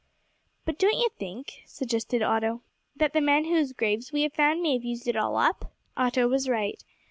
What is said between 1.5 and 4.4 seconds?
suggested Otto, "that the men whose graves we have